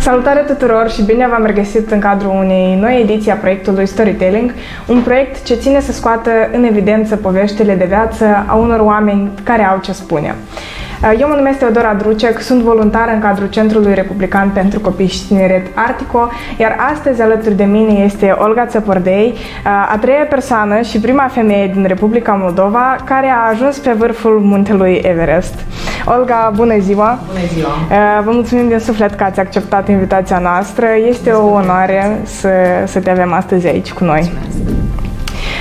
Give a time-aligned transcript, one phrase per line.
[0.00, 4.54] Salutare tuturor și bine v-am regăsit în cadrul unei noi ediții a proiectului Storytelling,
[4.86, 9.64] un proiect ce ține să scoată în evidență poveștile de viață a unor oameni care
[9.64, 10.34] au ce spune.
[11.18, 15.66] Eu mă numesc Teodora Drucec, sunt voluntar în cadrul Centrului Republican pentru Copii și Tineret
[15.74, 16.28] Artico,
[16.58, 19.34] iar astăzi alături de mine este Olga Țăpordei,
[19.90, 25.00] a treia persoană și prima femeie din Republica Moldova care a ajuns pe vârful muntelui
[25.02, 25.54] Everest.
[26.04, 27.18] Olga, bună ziua!
[27.26, 28.20] Bună ziua!
[28.24, 30.86] Vă mulțumim din suflet că ați acceptat invitația noastră.
[31.08, 32.48] Este o onoare să,
[32.86, 34.32] să te avem astăzi aici cu noi.
[34.42, 34.79] Mulțumesc.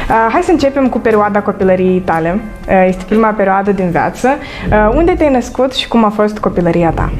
[0.09, 2.41] Uh, hai să începem cu perioada copilăriei tale.
[2.68, 4.27] Uh, este prima perioadă din viață.
[4.72, 7.12] Uh, unde te-ai născut și cum a fost copilăria ta?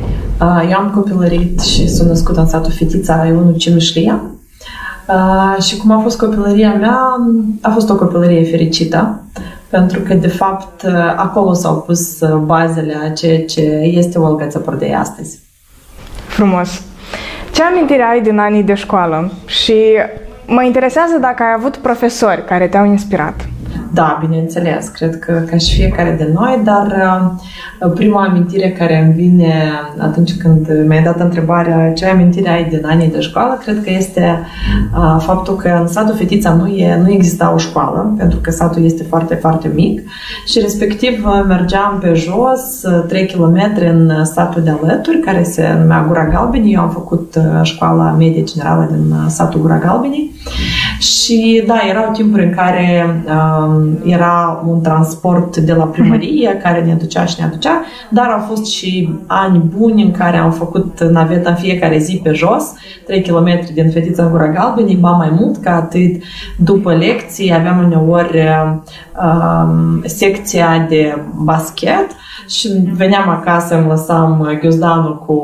[0.70, 4.22] Eu am copilărit și sunt născut în satul Fetița Ionu Cinușlia.
[5.62, 6.98] Și cum a fost copilăria mea,
[7.62, 9.22] a fost o copilărie fericită,
[9.70, 15.40] pentru că, de fapt, acolo s-au pus bazele a ceea ce este Olga Țăpordei astăzi.
[16.28, 16.82] Frumos!
[17.54, 19.74] Ce amintire ai din anii de școală și
[20.52, 23.49] Mă interesează dacă ai avut profesori care te-au inspirat.
[23.94, 26.88] Da, bineînțeles, cred că ca și fiecare de noi, dar
[27.82, 29.54] uh, prima amintire care îmi vine
[29.98, 34.40] atunci când mi-ai dat întrebarea ce amintire ai din anii de școală, cred că este
[34.98, 38.84] uh, faptul că în satul Fetița nu, e, nu exista o școală, pentru că satul
[38.84, 40.02] este foarte, foarte mic
[40.46, 46.06] și respectiv uh, mergeam pe jos 3 km în satul de alături, care se numea
[46.08, 46.74] Gura Galbenii.
[46.74, 50.32] Eu am făcut școala medie generală din satul Gura Galbenii
[51.00, 56.94] și da, erau timpuri în care uh, era un transport de la primărie care ne
[56.94, 61.50] ducea și ne aducea, dar au fost și ani buni în care am făcut naveta
[61.50, 62.74] în fiecare zi pe jos,
[63.06, 66.24] 3 km din Fetița în Gura Galbenii, ba mai mult ca atât.
[66.58, 72.08] După lecții aveam uneori uh, secția de basket
[72.50, 75.42] și veneam acasă, îmi lăsam ghiozdanul cu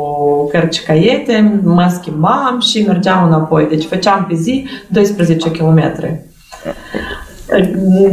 [0.52, 3.68] cărți caiete, mă schimbam și mergeam înapoi.
[3.70, 5.94] Deci făceam pe zi 12 km.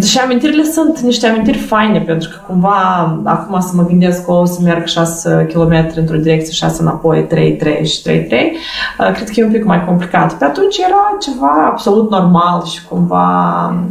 [0.02, 2.76] Și amintirile sunt niște amintiri faine, pentru că cumva
[3.24, 7.56] acum să mă gândesc că o să merg 6 km într-o direcție, 6 înapoi, 3,
[7.56, 8.56] 3 și 3, 3,
[8.98, 10.34] uh, cred că e un pic mai complicat.
[10.34, 13.24] Pe atunci era ceva absolut normal și cumva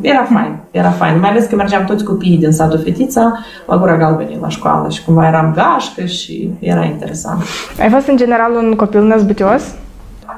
[0.01, 1.19] era fain, era fain.
[1.19, 5.03] Mai ales că mergeam toți copiii din satul Fetița la Gura Galbenii la școală și
[5.03, 7.43] cumva eram gașcă și era interesant.
[7.79, 9.61] Ai fost în general un copil năzbătios?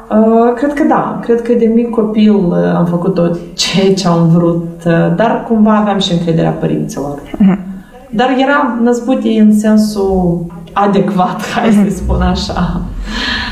[0.09, 1.19] Uh, cred că da.
[1.21, 5.45] Cred că de mic copil uh, am făcut tot ceea ce am vrut, uh, dar
[5.47, 7.19] cumva aveam și încrederea părinților.
[7.19, 7.57] Uh-huh.
[8.09, 11.89] Dar eram năzbutii în sensul adecvat, hai uh-huh.
[11.89, 12.81] să spun așa.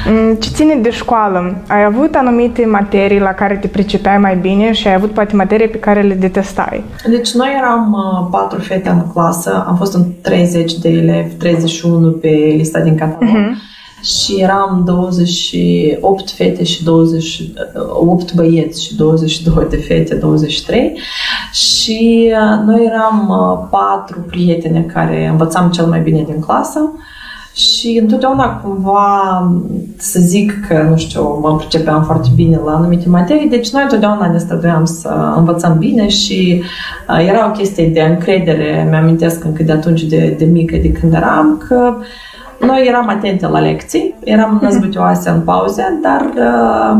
[0.07, 1.55] Mm, ce ține de școală?
[1.67, 5.67] Ai avut anumite materii la care te pricepeai mai bine și ai avut poate materii
[5.67, 6.83] pe care le detestai?
[7.09, 12.11] Deci noi eram uh, patru fete în clasă, am fost în 30 de elevi, 31
[12.11, 13.29] pe lista din catalog.
[13.29, 13.69] Uh-huh
[14.03, 20.99] și eram 28 fete și 28 băieți și 22 de fete, 23
[21.51, 26.91] și uh, noi eram uh, patru prietene care învățam cel mai bine din clasă.
[27.55, 29.51] Și întotdeauna cumva
[29.97, 34.31] să zic că, nu știu, mă pricepeam foarte bine la anumite materii, deci noi întotdeauna
[34.31, 36.63] ne străduiam să învățăm bine și
[37.09, 41.13] uh, era o chestie de încredere, mi-amintesc încă de atunci de, de mică, de când
[41.13, 42.05] eram, că uh,
[42.65, 46.97] noi eram atente la lecții, eram năzbătioase în pauze, dar uh,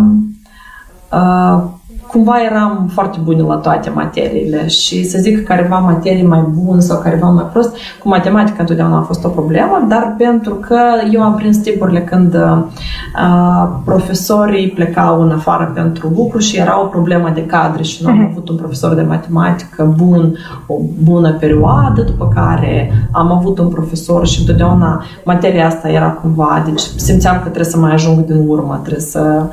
[1.12, 1.64] uh,
[2.12, 6.82] cumva eram foarte buni la toate materiile și să zic că careva materii mai bun
[6.82, 10.80] sau careva mai prost, cu matematica întotdeauna a fost o problemă, dar pentru că
[11.12, 12.64] eu am prins timpurile când uh,
[13.86, 18.18] profesorii plecau în afară pentru lucru și era o problemă de cadre și nu am
[18.18, 18.30] mhm.
[18.32, 20.36] avut un profesor de matematică bun
[20.68, 26.64] o bună perioadă, după care am avut un profesor și întotdeauna materia asta era cumva,
[26.66, 29.44] deci simțeam că trebuie să mai ajung din urmă, trebuie să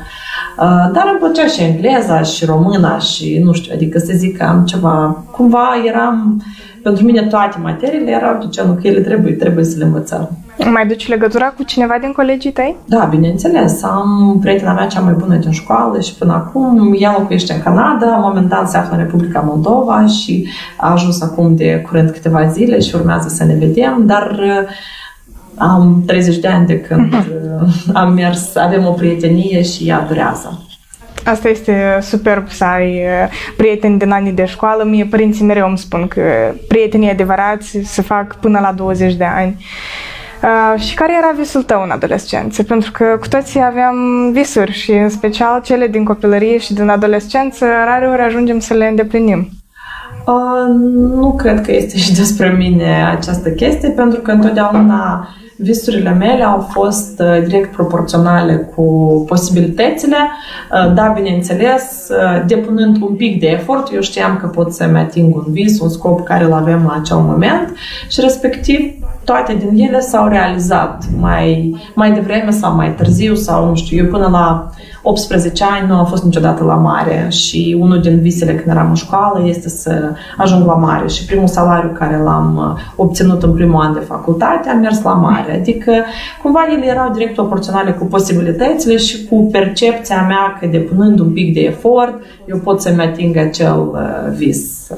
[0.59, 4.45] Uh, dar îmi plăcea și engleza și româna și nu știu, adică să zic că
[4.45, 6.43] am ceva, cumva eram,
[6.83, 10.29] pentru mine toate materiile erau de genul că ele trebuie, trebuie să le învățăm.
[10.73, 12.77] Mai duci legătura cu cineva din colegii tăi?
[12.85, 13.83] Da, bineînțeles.
[13.83, 18.07] Am prietena mea cea mai bună din școală și până acum ea locuiește în Canada,
[18.07, 22.95] momentan se află în Republica Moldova și a ajuns acum de curând câteva zile și
[22.95, 24.69] urmează să ne vedem, dar uh,
[25.57, 30.63] am 30 de ani de când uh, am mers, avem o prietenie și ea durează.
[31.29, 34.85] Asta este superb să ai uh, prieteni din anii de școală.
[34.85, 36.23] Mie părinții mereu îmi spun că
[36.69, 39.65] prietenii adevărați se fac până la 20 de ani.
[40.43, 42.63] Uh, și care era visul tău în adolescență?
[42.63, 43.97] Pentru că cu toții aveam
[44.33, 48.87] visuri și în special cele din copilărie și din adolescență rare ori ajungem să le
[48.87, 49.49] îndeplinim.
[50.27, 50.75] Uh,
[51.15, 55.29] nu cred că este și despre mine această chestie, pentru că întotdeauna
[55.61, 58.85] visurile mele au fost uh, direct proporționale cu
[59.29, 60.17] posibilitățile.
[60.17, 65.35] Uh, da, bineînțeles, uh, depunând un pic de efort, eu știam că pot să-mi ating
[65.35, 67.77] un vis, un scop care îl avem la acel moment
[68.09, 68.93] și respectiv
[69.25, 74.11] toate din ele s-au realizat mai, mai devreme sau mai târziu sau nu știu, eu
[74.11, 74.71] până la
[75.11, 78.95] 18 ani nu am fost niciodată la mare și unul din visele când eram în
[78.95, 83.81] școală este să ajung la mare și primul salariu care l-am uh, obținut în primul
[83.81, 85.55] an de facultate am mers la mare.
[85.55, 85.93] Adică
[86.43, 91.55] cumva ele erau direct proporționale cu posibilitățile și cu percepția mea că depunând un pic
[91.55, 92.15] de efort
[92.49, 94.91] eu pot să-mi ating acel uh, vis.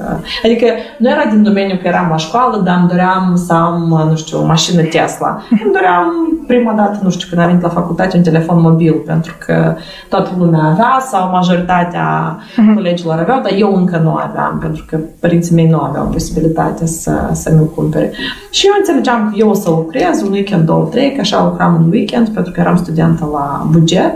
[0.43, 0.65] Adică
[0.97, 4.15] nu era din domeniul că eram la școală, dar îmi doream să am, uh, nu
[4.15, 5.41] știu, o mașină Tesla.
[5.49, 6.11] Îmi doream
[6.47, 9.75] prima dată, nu știu, când am venit la facultate, un telefon mobil, pentru că
[10.09, 12.73] toată lumea avea sau majoritatea uh-huh.
[12.73, 17.29] colegilor aveau, dar eu încă nu aveam, pentru că părinții mei nu aveau posibilitatea să,
[17.31, 18.11] să mi-l cumpere.
[18.49, 21.75] Și eu înțelegeam că eu o să lucrez un weekend, două, trei, că așa lucram
[21.75, 24.13] în weekend, pentru că eram studentă la buget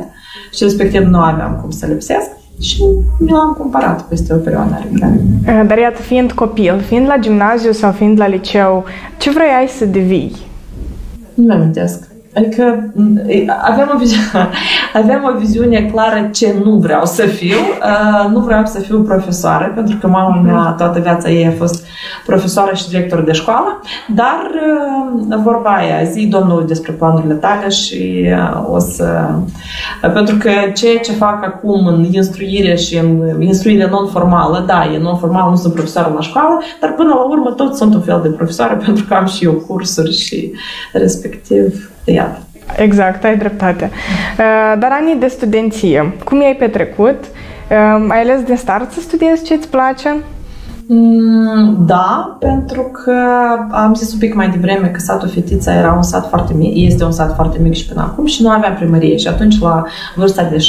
[0.53, 2.29] și respectiv nu aveam cum să lipsesc
[2.59, 2.83] și
[3.19, 4.75] mi l-am cumpărat peste o perioadă
[5.67, 8.83] Dar iată, fiind copil, fiind la gimnaziu sau fiind la liceu,
[9.17, 10.35] ce vrei să devii?
[11.33, 12.14] Nu mi-amintesc.
[12.35, 12.91] Adică
[13.61, 14.49] aveam o, viziune,
[15.01, 17.57] aveam o viziune clară ce nu vreau să fiu.
[17.57, 21.85] Uh, nu vreau să fiu profesoară, pentru că mama mea toată viața ei a fost
[22.25, 24.51] profesoară și director de școală, dar
[25.29, 29.29] uh, vorba aia, zi domnul despre planurile tale și uh, o să...
[30.13, 35.49] Pentru că ceea ce fac acum în instruire și în instruire non-formală, da, e non-formală,
[35.49, 38.75] nu sunt profesoară la școală, dar până la urmă tot sunt un fel de profesoară
[38.85, 40.51] pentru că am și eu cursuri și
[40.93, 42.39] respectiv iată.
[42.77, 43.89] Exact, ai dreptate.
[43.93, 47.23] Uh, dar anii de studenție, cum i-ai petrecut?
[47.69, 50.15] Uh, ai ales de start să studiezi ce îți place?
[50.87, 53.13] Mm, da, pentru că
[53.71, 57.03] am zis un pic mai devreme că satul Fetița era un sat foarte mic, este
[57.03, 59.83] un sat foarte mic și până acum și nu aveam primărie și atunci la
[60.15, 60.59] vârsta de 6-7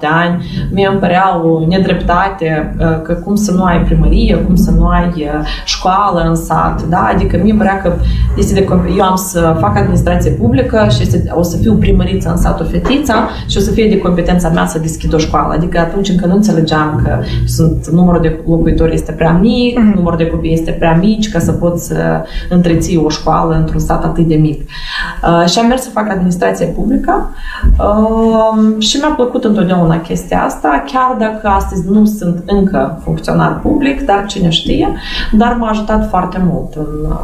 [0.00, 4.70] ani mi îmi părea o nedreptate uh, că cum să nu ai primărie, cum să
[4.70, 7.10] nu ai uh, școală în sat, da?
[7.14, 7.92] Adică mi părea că
[8.36, 12.36] este de, eu am să fac administrație publică și este, o să fiu primăriță în
[12.36, 15.52] satul Fetița și o să fie de competența mea să deschid o școală.
[15.52, 19.94] Adică atunci încă nu înțelegeam că sunt, numărul de locuitori este prea mic, mm-hmm.
[19.94, 24.04] numărul de copii este prea mic ca să poți să întreții o școală într-un stat
[24.04, 24.60] atât de mic.
[24.60, 27.34] Uh, și am mers să fac administrație publică
[27.78, 34.00] uh, și mi-a plăcut întotdeauna chestia asta, chiar dacă astăzi nu sunt încă funcționar public,
[34.00, 34.92] dar cine știe,
[35.32, 36.74] dar m-a ajutat foarte mult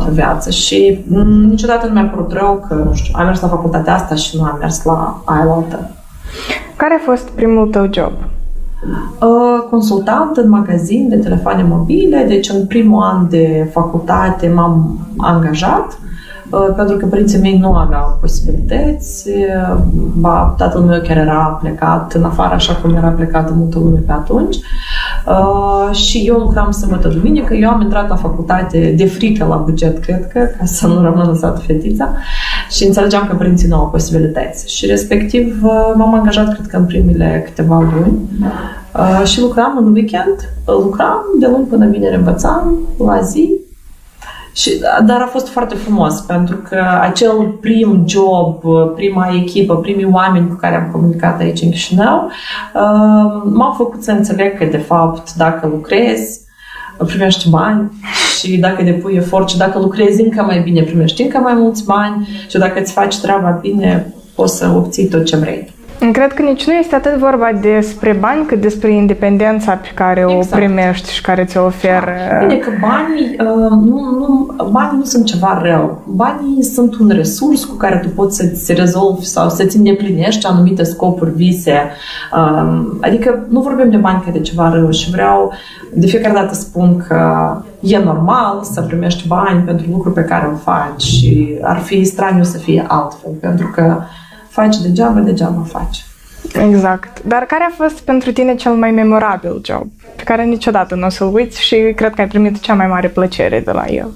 [0.06, 3.48] în viață și mm, niciodată nu mi-a părut rău că, nu știu, am mers la
[3.48, 5.90] facultatea asta și nu am mers la aia altă.
[6.76, 8.12] Care a fost primul tău job?
[8.82, 15.98] Uh, consultant în magazin de telefoane mobile, deci în primul an de facultate m-am angajat
[16.50, 19.28] uh, pentru că părinții mei nu aveau posibilități.
[19.28, 19.78] Uh,
[20.14, 24.12] ba, tatăl meu chiar era plecat în afară, așa cum era plecat multă lume pe
[24.12, 24.56] atunci.
[25.92, 27.54] și eu lucram sâmbătă duminică.
[27.54, 31.26] Eu am intrat la facultate de frică la buget, cred că, ca să nu rămân
[31.26, 32.12] lăsat fetița.
[32.70, 34.76] Și înțelegeam că părinții nu au posibilități.
[34.76, 35.62] Și respectiv
[35.94, 38.18] m-am angajat, cred că în primele câteva luni.
[38.94, 43.58] Uh, și lucram în weekend, lucram de luni până vineri învățam, la zi,
[44.58, 48.62] și, dar a fost foarte frumos pentru că acel prim job,
[48.94, 52.30] prima echipă, primii oameni cu care am comunicat aici în Chișinău
[52.74, 56.40] uh, m-au făcut să înțeleg că de fapt dacă lucrezi
[57.04, 57.90] primești bani
[58.38, 62.28] și dacă depui efort și dacă lucrezi încă mai bine primești încă mai mulți bani
[62.48, 65.76] și dacă îți faci treaba bine poți să obții tot ce vrei.
[66.12, 70.52] Cred că nici nu este atât vorba despre bani, cât despre independența pe care exact.
[70.52, 72.12] o primești și care ți-o oferă.
[72.30, 72.46] Da.
[72.46, 76.02] Bine că banii, uh, nu, nu, banii nu sunt ceva rău.
[76.06, 81.32] Banii sunt un resurs cu care tu poți să-ți rezolvi sau să-ți îndeplinești anumite scopuri,
[81.34, 81.90] vise.
[82.36, 85.52] Um, adică nu vorbim de bani ca de ceva rău și vreau
[85.94, 90.56] de fiecare dată spun că e normal să primești bani pentru lucruri pe care îl
[90.56, 93.96] faci și ar fi straniu să fie altfel, pentru că
[94.60, 96.04] faci degeaba, degeaba faci.
[96.68, 97.22] Exact.
[97.26, 99.86] Dar care a fost pentru tine cel mai memorabil job?
[100.16, 103.08] Pe care niciodată nu o să-l uiți și cred că ai primit cea mai mare
[103.08, 104.10] plăcere de la el.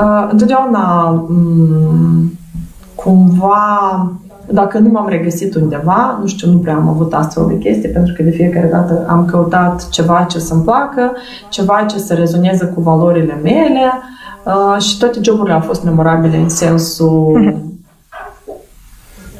[0.00, 2.32] Uh, întotdeauna um,
[2.94, 3.66] cumva
[4.50, 8.12] dacă nu m-am regăsit undeva, nu știu, nu prea am avut astfel de chestii, pentru
[8.16, 11.12] că de fiecare dată am căutat ceva ce să-mi placă,
[11.48, 13.92] ceva ce să rezoneze cu valorile mele
[14.44, 17.54] uh, și toate joburile au fost memorabile în sensul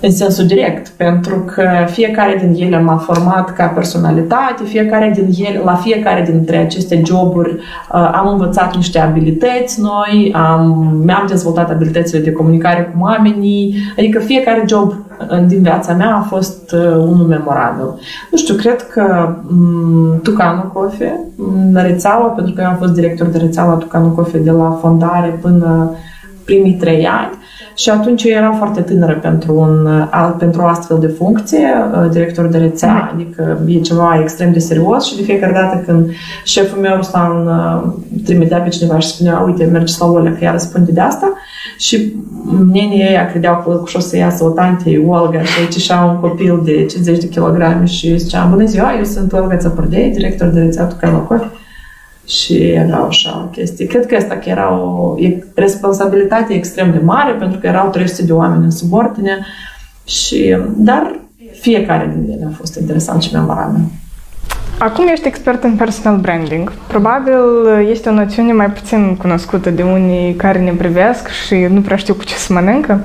[0.01, 5.61] în sensul direct, pentru că fiecare din ele m-a format ca personalitate, fiecare din ele,
[5.65, 12.21] la fiecare dintre aceste joburi uh, am învățat niște abilități noi, am, mi-am dezvoltat abilitățile
[12.21, 14.95] de comunicare cu oamenii, adică fiecare job
[15.47, 17.85] din viața mea a fost uh, unul memorabil.
[18.31, 21.21] Nu știu, cred că um, Tucanu Cofe,
[21.73, 25.91] rețeaua, pentru că eu am fost director de rețeaua Tucanu Cofe de la fondare până
[26.47, 27.39] primii trei ani,
[27.77, 29.89] și atunci eu eram foarte tânără pentru, un,
[30.39, 33.11] pentru o astfel de funcție, uh, director de rețea, mm.
[33.15, 36.11] adică e ceva extrem de serios și de fiecare dată când
[36.45, 37.93] șeful meu Ruslan uh,
[38.25, 41.33] trimitea pe cineva și spunea, uite, mergi la Olea că ea răspunde de asta
[41.79, 42.13] și
[42.73, 46.61] nenii ei credeau că o să iasă o tante, Olga, și aici și un copil
[46.65, 50.85] de 50 de kilograme și zicea, bună ziua, eu sunt Olga Țăpărdei, director de rețea
[50.85, 51.56] Tucanocofi
[52.27, 53.87] și era așa o chestie.
[53.87, 55.15] Cred că asta că era o
[55.55, 59.47] responsabilitate extrem de mare, pentru că erau 300 de oameni în subordine,
[60.05, 61.19] și, dar
[61.61, 63.81] fiecare din ele a fost interesant și memorabil.
[64.79, 66.73] Acum ești expert în personal branding.
[66.87, 67.41] Probabil
[67.91, 72.15] este o noțiune mai puțin cunoscută de unii care ne privesc și nu prea știu
[72.15, 73.01] cu ce să mănâncă.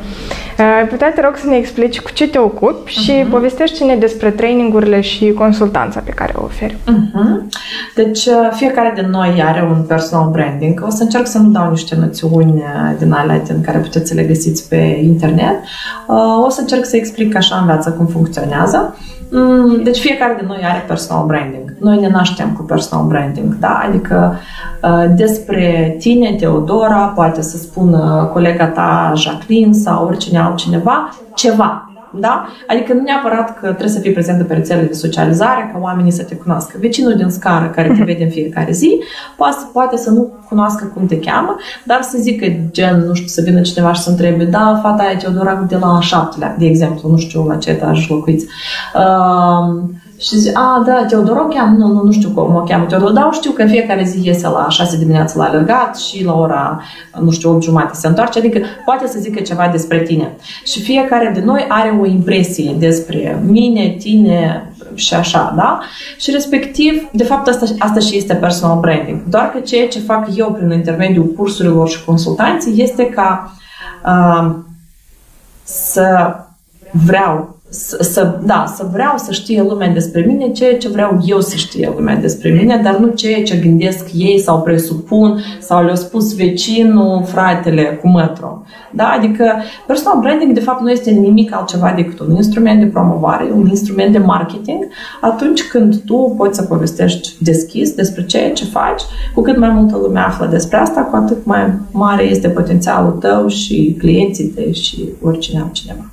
[0.58, 3.30] Ai putea, te rog, să ne explici cu ce te ocupi și uh-huh.
[3.30, 6.74] povestește-ne despre trainingurile și consultanța pe care o oferi.
[6.74, 7.60] Uh-huh.
[7.96, 10.84] Deci, fiecare din noi are un personal branding.
[10.86, 12.64] O să încerc să nu dau niște noțiuni
[12.98, 15.56] din alea din care puteți să le găsiți pe internet.
[16.46, 18.98] O să încerc să explic așa în viață cum funcționează.
[19.34, 21.76] Mm, deci fiecare din noi are personal branding.
[21.80, 23.82] Noi ne naștem cu personal branding, da?
[23.88, 24.40] Adică
[24.82, 31.91] uh, despre tine, Teodora, poate să spună colega ta Jacqueline sau oricine altcineva, ceva.
[32.14, 32.48] Da?
[32.68, 36.24] Adică nu neapărat că trebuie să fii prezentă pe rețelele de socializare ca oamenii să
[36.24, 36.78] te cunoască.
[36.80, 38.06] Vecinul din scară care te mhm.
[38.06, 39.00] vede în fiecare zi
[39.38, 43.42] poate, poate să nu cunoască cum te cheamă, dar să zică gen, nu știu, să
[43.42, 47.18] vină cineva și să întrebe, da, fata aia Teodora de la șaptelea, de exemplu, nu
[47.18, 48.46] știu la ce etaj locuiți.
[48.96, 49.84] Uh,
[50.22, 51.78] și zice, a, da, Teodor o cheamă?
[51.78, 54.48] Nu, nu, nu știu cum o cheamă Teodor, dar știu că în fiecare zi iese
[54.48, 56.82] la 6 dimineața la alergat și la ora,
[57.20, 60.36] nu știu, 8 jumate se întoarce, adică poate să zică ceva despre tine.
[60.64, 65.80] Și fiecare de noi are o impresie despre mine, tine și așa, da?
[66.18, 69.24] Și respectiv, de fapt, asta, asta și este personal branding.
[69.30, 73.54] Doar că ceea ce fac eu prin intermediul cursurilor și consultanții este ca
[74.06, 74.56] uh,
[75.64, 76.36] să
[77.06, 81.42] vreau să, să, da, să vreau să știe lumea despre mine ceea ce vreau eu
[81.42, 85.96] să știe lumea despre mine, dar nu ceea ce gândesc ei sau presupun sau le-au
[85.96, 88.66] spus vecinul, fratele cu mătru.
[88.92, 89.14] Da?
[89.18, 89.56] Adică
[89.88, 94.12] personal branding de fapt nu este nimic altceva decât un instrument de promovare, un instrument
[94.12, 94.88] de marketing
[95.22, 99.02] atunci când tu poți să povestești deschis despre ceea ce faci,
[99.34, 103.48] cu cât mai multă lume află despre asta, cu atât mai mare este potențialul tău
[103.48, 106.06] și clienții tăi și oricine altcineva.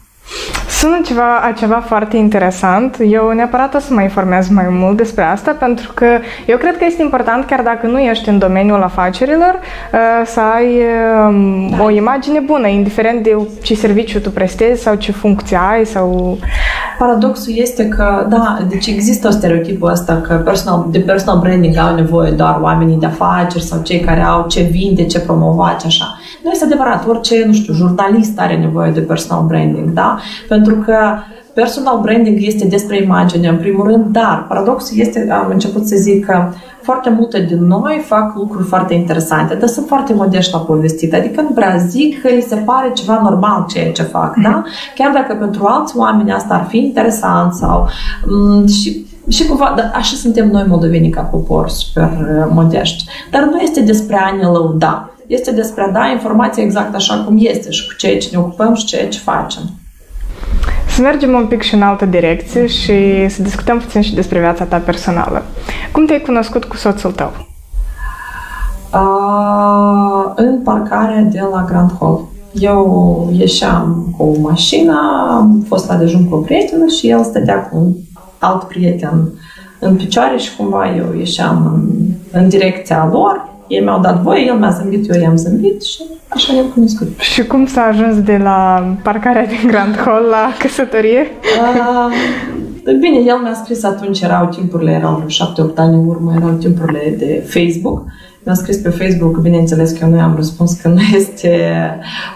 [0.80, 2.96] Sună ceva, ceva foarte interesant.
[3.10, 6.06] Eu neapărat o să mă informez mai mult despre asta, pentru că
[6.46, 9.58] eu cred că este important, chiar dacă nu ești în domeniul afacerilor,
[9.92, 10.66] uh, să ai
[11.26, 11.82] um, da.
[11.82, 16.38] o imagine bună, indiferent de ce serviciu tu prestezi sau ce funcție ai sau...
[16.98, 21.94] Paradoxul este că, da, deci există o stereotipul ăsta că personal, de personal branding au
[21.94, 26.18] nevoie doar oamenii de afaceri sau cei care au ce vinde, ce promova, ce așa.
[26.42, 30.18] Nu este adevărat, orice, nu știu, jurnalist are nevoie de personal branding, da?
[30.48, 30.96] Pentru că
[31.54, 36.26] personal branding este despre imagine, în primul rând, dar paradoxul este, am început să zic
[36.26, 41.14] că foarte multe din noi fac lucruri foarte interesante, dar sunt foarte modești la povestit.
[41.14, 44.42] Adică nu prea zic că li se pare ceva normal ceea ce fac, mm-hmm.
[44.42, 44.62] da?
[44.94, 47.88] Chiar dacă pentru alți oameni asta ar fi interesant sau...
[48.22, 52.10] M- și și cumva, dar așa suntem noi moldovenii ca popor, super
[52.50, 53.04] modești.
[53.30, 57.36] Dar nu este despre a ne lăuda este despre a da informația exact așa cum
[57.40, 59.62] este și cu ceea ce ne ocupăm și ceea ce facem.
[60.88, 64.64] Să mergem un pic și în altă direcție și să discutăm puțin și despre viața
[64.64, 65.42] ta personală.
[65.92, 67.32] Cum te-ai cunoscut cu soțul tău?
[68.92, 72.28] Uh, în parcarea de la Grand Hall.
[72.52, 77.68] Eu ieșeam cu o mașină, am fost la dejun cu o prietenă și el stătea
[77.68, 77.92] cu un
[78.38, 79.28] alt prieten
[79.78, 82.08] în picioare și cumva eu ieșeam în,
[82.40, 86.52] în direcția lor ei mi-au dat voie, el mi-a zâmbit, eu i-am zâmbit și așa
[86.52, 87.18] ne-am cunoscut.
[87.18, 91.26] Și cum s-a ajuns de la parcarea din Grand Hall la căsătorie?
[91.60, 96.50] Uh, bine, el mi-a scris atunci, erau timpurile, erau vreo 7-8 ani în urmă, erau
[96.50, 98.04] timpurile de Facebook.
[98.42, 101.80] Mi-a scris pe Facebook, bineînțeles că eu nu i-am răspuns că nu este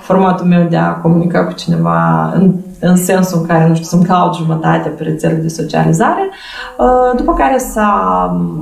[0.03, 2.55] formatul meu de a comunica cu cineva în
[2.85, 6.31] în sensul în care, nu știu, să-mi caut jumătate pe rețele de socializare,
[6.79, 7.91] uh, după care s-a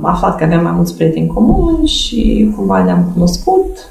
[0.01, 3.89] aflat că aveam mai mulți prieteni comuni și cumva ne-am cunoscut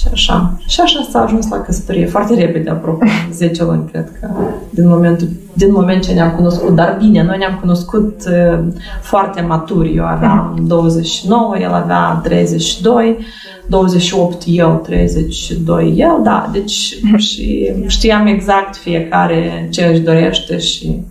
[0.00, 0.58] Și așa.
[0.66, 2.06] Și așa s-a ajuns la căsătorie.
[2.06, 4.30] Foarte repede, apropo, 10 luni, cred că,
[4.70, 6.74] din momentul, din moment ce ne-am cunoscut.
[6.74, 8.58] Dar bine, noi ne-am cunoscut uh,
[9.02, 9.96] foarte maturi.
[9.96, 13.18] Eu aveam 29, el avea 32,
[13.66, 16.50] 28 eu, 32 el, da.
[16.52, 21.02] Deci și știam exact fiecare ce își dorește și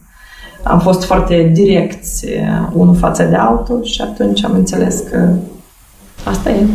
[0.63, 2.25] am fost foarte direcți
[2.73, 5.29] unul față de altul și atunci am înțeles că
[6.23, 6.65] Asta e.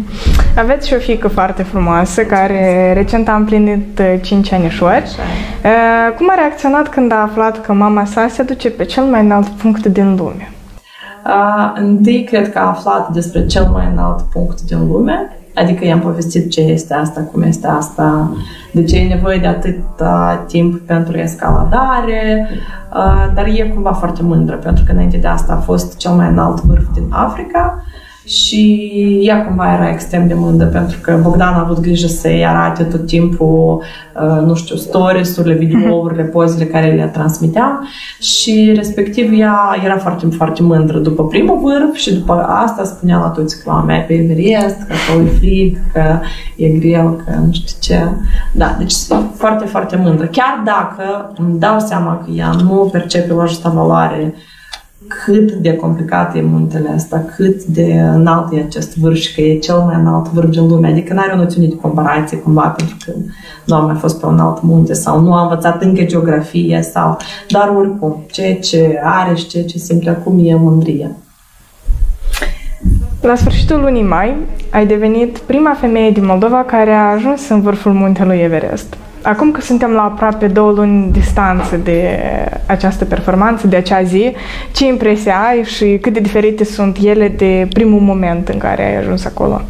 [0.62, 5.04] Aveți și o fiică foarte frumoasă care recent a împlinit 5 uh, anișori.
[5.64, 9.20] Uh, cum a reacționat când a aflat că mama sa se duce pe cel mai
[9.20, 10.52] înalt punct din lume?
[11.26, 16.00] Uh, întâi cred că a aflat despre cel mai înalt punct din lume, adică i-am
[16.00, 18.36] povestit ce este asta, cum este asta,
[18.72, 19.78] de ce e nevoie de atât
[20.46, 22.48] timp pentru escaladare,
[22.94, 26.28] uh, dar e cumva foarte mândră, pentru că înainte de asta a fost cel mai
[26.28, 27.84] înalt vârf din Africa
[28.26, 28.90] și
[29.22, 33.06] ea cumva era extrem de mândră pentru că Bogdan a avut grijă să-i arate tot
[33.06, 33.82] timpul,
[34.14, 37.88] uh, nu știu, stories-urile, videourile, pozele care le transmiteam
[38.20, 43.28] și respectiv ea era foarte, foarte mândră după primul vârf și după asta spunea la
[43.28, 46.18] toți că mea pe Everest, că acolo e frig, că
[46.56, 48.08] e greu, că nu știu ce.
[48.52, 48.94] Da, deci
[49.34, 50.26] foarte, foarte mândră.
[50.26, 54.34] Chiar dacă îmi dau seama că ea nu percepe la justa valoare
[55.24, 59.58] cât de complicat e muntele ăsta, cât de înalt e acest vârf și că e
[59.58, 60.88] cel mai înalt vârf din lume.
[60.88, 63.12] Adică n-are o noțiune de comparație cumva pentru că
[63.66, 67.16] nu am mai fost pe un alt munte sau nu am învățat încă geografie sau...
[67.48, 71.16] Dar oricum, ceea ce are și ceea ce simte acum e mândrie.
[73.20, 74.36] La sfârșitul lunii mai,
[74.70, 78.96] ai devenit prima femeie din Moldova care a ajuns în vârful muntelui Everest.
[79.22, 82.18] Acum că suntem la aproape două luni distanță de
[82.66, 84.32] această performanță, de acea zi,
[84.72, 88.96] ce impresie ai și cât de diferite sunt ele de primul moment în care ai
[88.96, 89.60] ajuns acolo?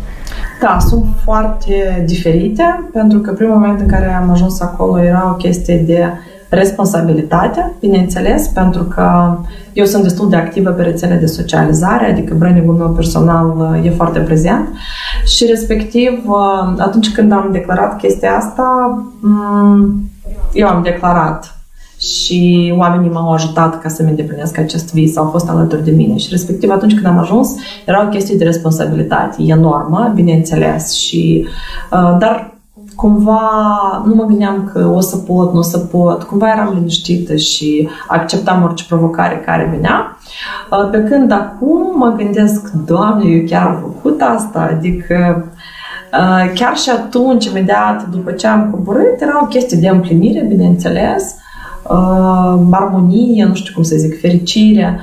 [0.61, 5.37] Da, sunt foarte diferite, pentru că primul moment în care am ajuns acolo era o
[5.37, 6.13] chestie de
[6.49, 9.39] responsabilitate, bineînțeles, pentru că
[9.73, 13.91] eu sunt destul de activă pe rețele de socializare, adică branding-ul meu personal uh, e
[13.91, 14.69] foarte prezent.
[15.27, 20.11] Și respectiv uh, atunci când am declarat chestia asta, mm,
[20.53, 21.57] eu am declarat.
[22.01, 26.17] Și oamenii m-au ajutat ca să-mi îndeplinesc acest vis, au fost alături de mine.
[26.17, 27.55] Și respectiv atunci când am ajuns
[27.87, 29.43] era o chestie de responsabilitate.
[29.47, 31.47] Enormă, bineînțeles, și,
[31.93, 32.55] uh, dar
[33.03, 33.41] cumva
[34.07, 37.89] nu mă gândeam că o să pot, nu o să pot, cumva eram liniștită și
[38.09, 40.17] acceptam orice provocare care venea.
[40.71, 45.45] Uh, pe când acum mă gândesc, Doamne, eu chiar am făcut asta, adică
[46.13, 51.35] uh, chiar și atunci, imediat după ce am coborât, era o chestie de împlinire, bineînțeles,
[51.83, 55.01] uh, armonie, nu știu cum să zic, fericire.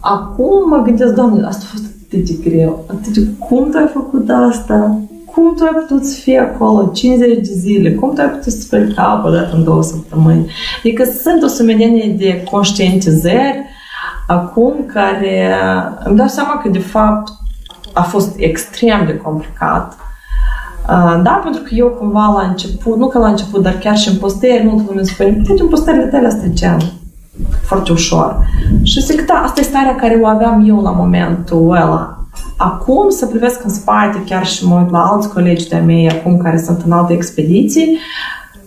[0.00, 3.90] Acum mă gândesc, Doamne, asta a fost atât de greu, atât de cum tu ai
[3.92, 5.00] făcut asta?
[5.36, 8.60] Cum tu ai putut să fii acolo 50 de zile, cum tu ai putut să
[8.60, 10.50] speli capă dată în două săptămâni.
[10.78, 13.64] Adică sunt o sumedenie de conștientizări
[14.26, 15.54] acum care
[16.04, 17.32] îmi dau seama că de fapt
[17.92, 19.96] a fost extrem de complicat.
[21.22, 24.16] Da, pentru că eu cumva la început, nu că la început, dar chiar și în
[24.16, 26.78] postări, multă lume spune, uite, în postările tale astea gen
[27.62, 28.46] foarte ușor.
[28.82, 32.15] Și zic, da, asta e starea care o aveam eu la momentul ăla.
[32.56, 36.36] Acum să privesc în spate, chiar și mă uit la alți colegi de-a mei acum
[36.36, 37.98] care sunt în alte expediții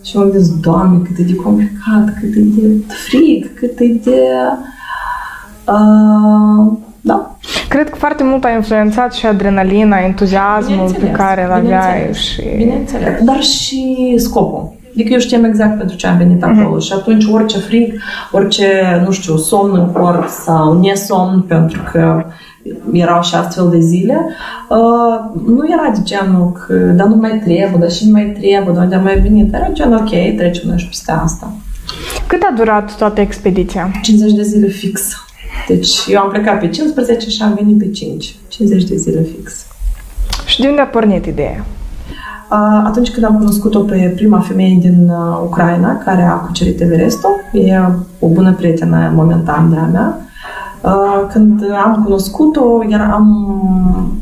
[0.04, 4.20] și mă gândesc, Doamne, cât e de complicat, cât e de frig, cât e de...
[5.64, 7.36] Uh, da.
[7.68, 12.14] Cred că foarte mult a influențat și adrenalina, entuziasmul pe care îl aveai.
[12.14, 12.42] Și...
[12.56, 14.78] Bineînțeles, dar și scopul.
[14.92, 16.84] Adică eu știam exact pentru ce am venit acolo uh-huh.
[16.84, 18.00] și atunci orice frig,
[18.32, 22.24] orice, nu știu, somn în corp sau nesomn, pentru că
[22.92, 24.26] erau și astfel de zile,
[24.68, 28.72] uh, nu era de genul că, dar nu mai trebuie, dar și nu mai trebuie,
[28.74, 31.52] dar unde am mai venit, era genul, ok, trecem noi și peste asta.
[32.26, 33.90] Cât a durat toată expediția?
[34.02, 35.00] 50 de zile fix.
[35.68, 38.34] Deci eu am plecat pe 15 și am venit pe 5.
[38.48, 39.66] 50 de zile fix.
[40.46, 41.64] Și de unde a pornit ideea?
[42.50, 47.44] Uh, atunci când am cunoscut-o pe prima femeie din uh, Ucraina, care a cucerit Everestul,
[47.52, 47.80] e
[48.18, 50.29] o bună prietenă momentan de-a mea, Uh,
[51.30, 52.80] când am cunoscut-o,
[53.12, 53.26] am,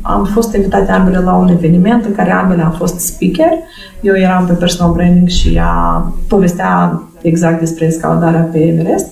[0.03, 3.53] am fost invitate ambele la un eveniment în care ambele am fost speaker.
[4.01, 9.07] Eu eram pe personal branding și ea povestea exact despre escaladarea pe Everest.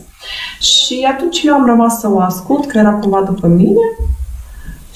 [0.60, 3.80] Și atunci eu am rămas să o ascult, că era cumva după mine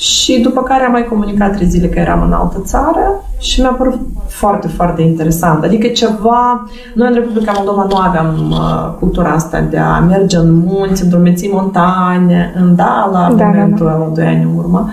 [0.01, 3.71] și după care am mai comunicat trei zile că eram în altă țară și mi-a
[3.71, 5.65] părut foarte, foarte interesant.
[5.65, 6.71] Adică ceva...
[6.95, 11.09] Noi în Republica Moldova nu aveam uh, cultura asta de a merge în munți, în
[11.09, 13.99] drumeții montane, în da, la da, momentul da, da.
[13.99, 14.91] la doi ani în urmă.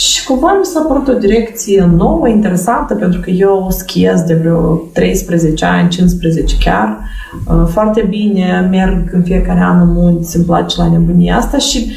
[0.00, 4.74] Și cumva mi s-a părut o direcție nouă, interesantă, pentru că eu schiez de vreo
[4.92, 6.98] 13 ani, 15 chiar,
[7.46, 11.92] uh, foarte bine, merg în fiecare an în munți, îmi place la nebunia asta și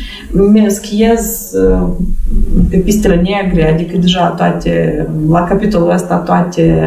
[0.68, 1.88] schiez uh,
[2.70, 6.86] pe pistele negre, adică deja toate, la capitolul ăsta toate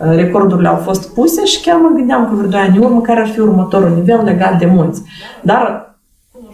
[0.00, 3.00] uh, recordurile au fost puse și chiar mă gândeam că vreo 2 ani în urmă
[3.00, 5.02] care ar fi următorul nivel legat de munți.
[5.40, 5.91] Dar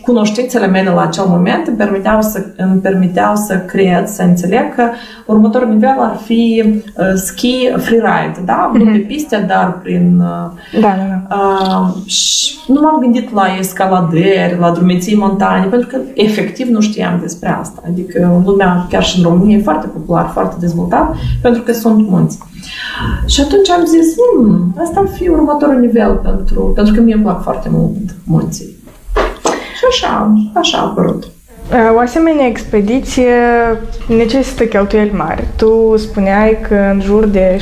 [0.09, 4.83] cunoștințele mele la acel moment îmi permiteau să, îmi permiteau să cred, să înțeleg că
[5.27, 8.71] următorul nivel ar fi uh, ski freeride, da?
[8.75, 8.92] Nu mm-hmm.
[8.92, 10.21] pe piste, dar prin...
[10.21, 11.37] Uh, da, da, da.
[11.37, 17.18] Uh, și nu m-am gândit la escaladeri, la drumeții montane, pentru că efectiv nu știam
[17.21, 17.83] despre asta.
[17.87, 22.09] Adică în lumea, chiar și în România, e foarte popular, foarte dezvoltat, pentru că sunt
[22.09, 22.38] munți.
[23.27, 27.23] Și atunci am zis, hmm, asta ar fi următorul nivel pentru, pentru că mie îmi
[27.23, 28.77] plac foarte mult munții.
[29.90, 31.24] Și așa, așa a apărut.
[31.96, 33.35] O asemenea expediție
[34.07, 35.46] necesită cheltuieli mari.
[35.57, 37.61] Tu spuneai că în jur de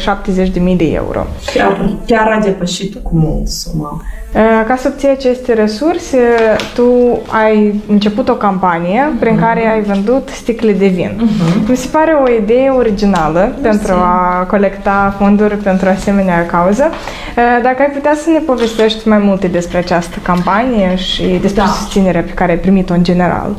[0.54, 1.26] 70.000 de euro.
[1.54, 4.02] Chiar, chiar a depășit cu mult suma.
[4.66, 6.18] Ca să obții aceste resurse,
[6.74, 6.84] tu
[7.26, 9.40] ai început o campanie prin uh-huh.
[9.40, 11.10] care ai vândut sticle de vin.
[11.10, 11.68] Uh-huh.
[11.68, 13.78] Mi se pare o idee originală Mersi.
[13.78, 16.90] pentru a colecta fonduri pentru asemenea cauză.
[17.62, 21.68] Dacă ai putea să ne povestești mai multe despre această campanie și despre da.
[21.68, 23.50] susținerea pe care ai primit-o în general.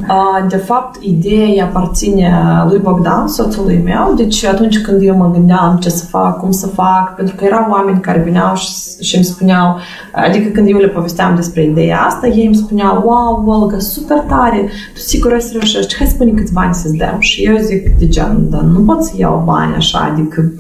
[0.50, 2.34] De fapt, ideea aparține
[2.70, 6.68] lui Bogdan, soțului meu, deci atunci când eu mă gândeam ce să fac, cum să
[6.68, 8.68] fac, pentru că erau oameni care veneau și,
[9.02, 9.78] și îmi spuneau,
[10.14, 14.70] adică când eu le povesteam despre ideea asta, ei îmi spuneau, wow, Olga, super tare,
[14.94, 17.16] tu sigur o să reușești, hai spune câți bani să-ți dăm.
[17.20, 20.52] Și eu zic, de gen, dar nu pot să iau bani așa, adică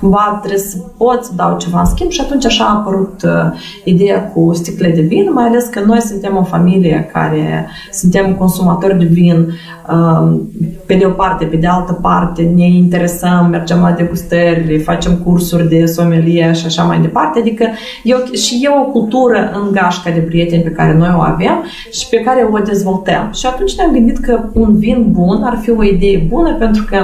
[0.00, 1.80] cumva trebuie să pot să dau ceva.
[1.80, 5.64] În schimb și atunci așa a apărut uh, ideea cu sticle de vin, mai ales
[5.64, 9.48] că noi suntem o familie care suntem consumatori de vin
[9.90, 10.40] uh,
[10.86, 15.68] pe de o parte, pe de altă parte ne interesăm, mergem la degustări, facem cursuri
[15.68, 17.66] de somelie și așa mai departe, adică
[18.02, 22.08] eu, și e o cultură în gașca de prieteni pe care noi o avem și
[22.08, 23.30] pe care o dezvoltăm.
[23.34, 26.96] Și atunci ne-am gândit că un vin bun ar fi o idee bună pentru că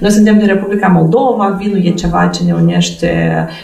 [0.00, 3.08] noi suntem din Republica Moldova, vinul e ceva ce ne unește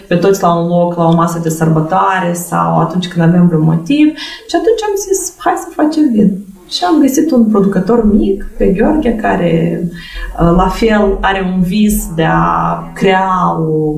[0.08, 3.62] pe toți la un loc, la o masă de sărbătoare sau atunci când avem vreun
[3.62, 4.06] motiv
[4.48, 6.51] și atunci am zis, hai să facem vin.
[6.72, 12.08] Și am găsit un producător mic pe Gheorghe care uh, la fel are un vis
[12.14, 13.94] de a crea o,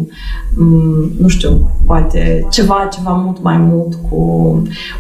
[0.57, 4.17] mm, nu știu, poate ceva, ceva mult mai mult cu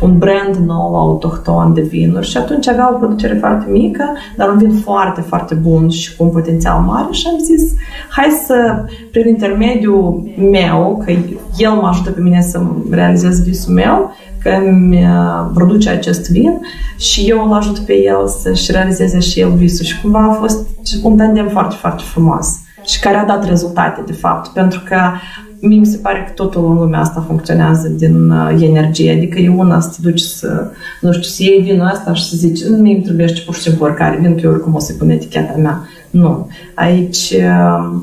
[0.00, 2.26] un brand nou autohton de vinuri.
[2.26, 4.04] Și atunci avea o producere foarte mică,
[4.36, 7.08] dar un vin foarte, foarte bun și cu un potențial mare.
[7.10, 7.72] Și am zis
[8.08, 11.12] hai să, prin intermediul meu, că
[11.56, 16.60] el mă ajută pe mine să realizez visul meu, că îmi uh, produce acest vin
[16.96, 19.84] și eu îl ajut pe el să-și realizeze și el visul.
[19.84, 20.66] Și cumva a fost
[21.02, 24.96] un tandem foarte, foarte frumos și care a dat rezultate, de fapt, pentru că
[25.60, 29.48] mie mi se pare că totul în lumea asta funcționează din uh, energie, adică e
[29.48, 32.94] una să te duci să, nu știu, să iei vinul ăsta și să zici, mie
[32.94, 35.88] îmi trebuie pur și simplu oricare vin, că eu oricum o să pun eticheta mea.
[36.10, 36.48] Nu.
[36.74, 38.02] Aici uh,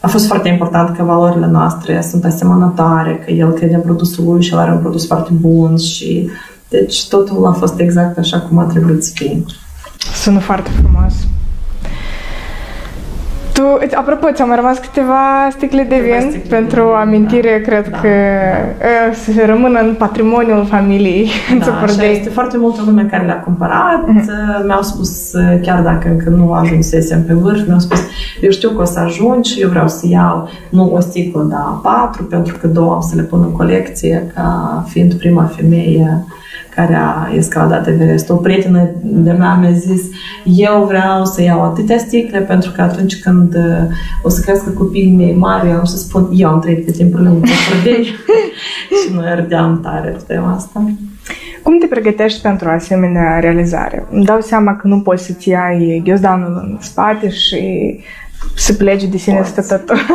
[0.00, 4.42] a fost foarte important că valorile noastre sunt asemănătoare, că el crede în produsul lui
[4.42, 6.30] și el are un produs foarte bun și
[6.68, 9.44] deci totul a fost exact așa cum a trebuit să fie.
[10.14, 11.12] Sună foarte frumos.
[13.60, 17.88] Tu, apropo, ți-au mai rămas câteva sticle de vin sticle pentru de amintire, da, cred
[17.90, 17.98] da.
[17.98, 23.24] că uh, să se rămână în patrimoniul familiei da, așa este foarte multă lume care
[23.24, 24.04] le-a cumpărat.
[24.04, 24.66] Mm-hmm.
[24.66, 28.00] Mi-au spus, uh, chiar dacă încă nu ajunsesem pe vârf, mi-au spus,
[28.40, 31.78] eu știu că o să ajung și eu vreau să iau nu o sticlă, dar
[31.82, 36.24] patru, pentru că două am să le pun în colecție ca fiind prima femeie
[36.80, 38.30] care a escaladat Everest.
[38.30, 40.02] O prietenă de mea mi-a zis,
[40.44, 45.16] eu vreau să iau atâtea sticle pentru că atunci când uh, o să crească copiii
[45.16, 48.04] mei mari, eu am să spun, eu am trăit pe timpurile în Părdei
[48.98, 50.94] și noi râdeam tare pe tema asta.
[51.62, 54.06] Cum te pregătești pentru o asemenea realizare?
[54.10, 57.60] Îmi dau seama că nu poți să-ți iai ghiozdanul în spate și
[58.54, 60.06] să plece de sine stătător.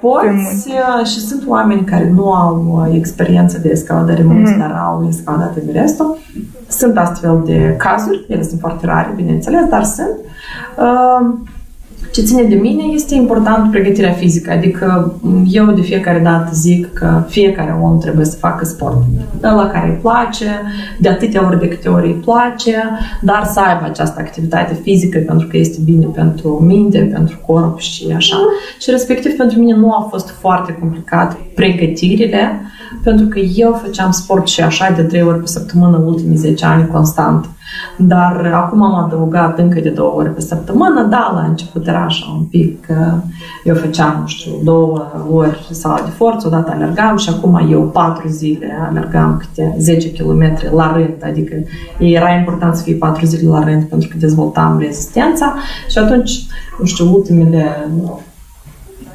[0.00, 4.58] Poți uh, și sunt oameni care nu au uh, experiență de escaladare munți, mm.
[4.58, 6.18] dar au escaladat Everestul.
[6.68, 10.16] Sunt astfel de cazuri, ele sunt foarte rare, bineînțeles, dar sunt.
[10.76, 11.38] Uh,
[12.12, 15.14] ce ține de mine este important pregătirea fizică, adică
[15.50, 18.96] eu de fiecare dată zic că fiecare om trebuie să facă sport,
[19.40, 20.62] la care îi place,
[20.98, 22.74] de atâtea ori de câte ori îi place,
[23.20, 28.12] dar să aibă această activitate fizică pentru că este bine pentru minte, pentru corp și
[28.16, 28.36] așa.
[28.80, 32.60] Și respectiv pentru mine nu a fost foarte complicat pregătirile,
[33.02, 36.86] pentru că eu făceam sport și așa de trei ori pe săptămână ultimii 10 ani
[36.86, 37.48] constant.
[37.96, 42.34] Dar acum am adăugat încă de două ori pe săptămână, da, la început era așa
[42.38, 42.86] un pic,
[43.64, 48.28] eu făceam, nu știu, două ori sala de forță, odată alergam și acum eu patru
[48.28, 51.54] zile alergam câte 10 km la rând, adică
[51.98, 55.54] era important să fie patru zile la rând pentru că dezvoltam rezistența.
[55.90, 56.46] Și atunci,
[56.78, 57.90] nu știu, ultimele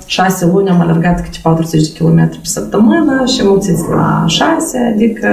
[0.06, 5.28] șase luni am alergat câte 40 de km pe săptămână și mulțiți la șase, adică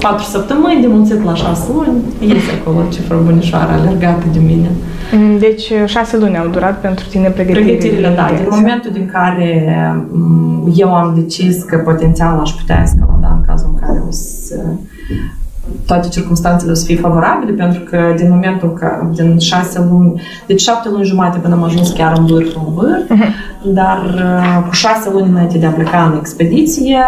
[0.00, 4.70] patru săptămâni de mulțit la șase luni, este acolo cifră bunișoară alergată de mine.
[5.12, 7.76] Mm, deci șase luni au durat pentru tine pregătirile?
[7.76, 8.30] Pregătirile, da.
[8.36, 9.72] Din momentul din care
[10.10, 14.54] mm, eu am decis că potențial aș putea escalada în cazul în care o să
[15.86, 20.60] toate circunstanțele o să fie favorabile, pentru că din momentul că din șase luni, deci
[20.60, 23.47] șapte luni jumate până am ajuns chiar în vârf, în vârf, uh-huh.
[23.62, 26.98] Dar uh, cu șase luni înainte de a pleca în expediție,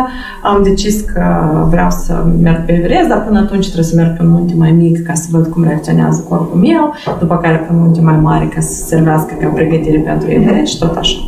[0.42, 1.22] am decis că
[1.68, 4.70] vreau să merg pe Everest, dar până atunci trebuie să merg pe un munte mai
[4.70, 8.48] mic ca să văd cum reacționează corpul meu, după care pe un munte mai mare
[8.54, 11.18] ca să servească ca pregătire pentru Everest și tot așa.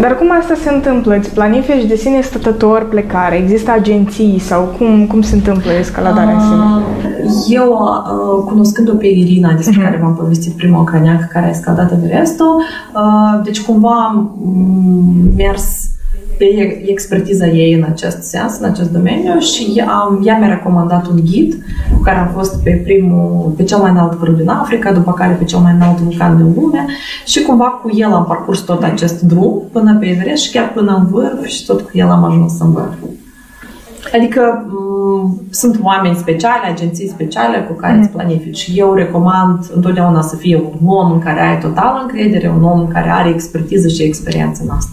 [0.00, 1.16] Dar cum asta se întâmplă?
[1.16, 3.36] Îți planifici de sine stătător plecare?
[3.36, 6.54] Există agenții sau cum, cum se întâmplă escaladarea în sine?
[6.54, 9.84] Uh, eu, uh, cunoscând-o pe Irina, despre uh-huh.
[9.84, 12.62] care v-am povestit prima ucraineancă care a escaladat Everestul,
[12.94, 14.38] uh, deci cumva am
[15.36, 15.90] mers
[16.38, 21.20] pe expertiza ei în acest sens, în acest domeniu și am, ea mi-a recomandat un
[21.24, 21.54] ghid
[21.94, 25.32] cu care am fost pe primul, pe cel mai înalt vârf din Africa, după care
[25.32, 26.86] pe cel mai înalt vulcan din lume
[27.26, 30.96] și cumva cu el am parcurs tot acest drum până pe Everest și chiar până
[30.96, 32.94] în vârf și tot cu el am ajuns în vârf.
[34.14, 38.00] Adică m- sunt oameni speciale, agenții speciale cu care mm.
[38.00, 38.70] îți planifici.
[38.74, 43.10] Eu recomand întotdeauna să fie un om în care ai total încredere, un om care
[43.10, 44.92] are expertiză și experiență în asta.